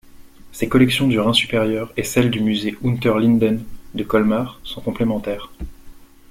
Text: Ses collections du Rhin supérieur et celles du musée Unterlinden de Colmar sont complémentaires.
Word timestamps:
Ses 0.51 0.67
collections 0.67 1.07
du 1.07 1.19
Rhin 1.19 1.31
supérieur 1.31 1.93
et 1.95 2.03
celles 2.03 2.31
du 2.31 2.39
musée 2.41 2.75
Unterlinden 2.83 3.63
de 3.93 4.03
Colmar 4.03 4.59
sont 4.63 4.81
complémentaires. 4.81 5.51